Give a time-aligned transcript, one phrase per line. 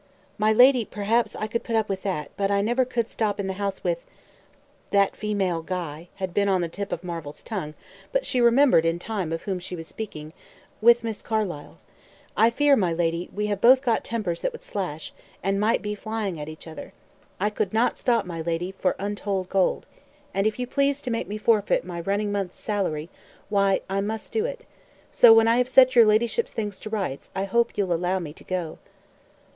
[0.39, 3.45] "My lady perhaps I could put up with that; but I never could stop in
[3.45, 4.07] the house with"
[4.89, 7.75] "that female Guy" had been on the tip of Marvel's tongue,
[8.11, 10.33] but she remembered in time of whom she was speaking
[10.81, 11.77] "with Miss Carlyle.
[12.35, 15.93] I fear, my lady, we have both got tempers that would slash, and might be
[15.93, 16.93] flying at each other.
[17.39, 19.85] I could not stop, my lady, for untold gold.
[20.33, 23.11] And if you please to make me forfeit my running month's salary,
[23.49, 24.61] why I must do it.
[25.11, 28.33] So when I have set your ladyship's things to rights, I hope you'll allow me
[28.33, 28.79] to go."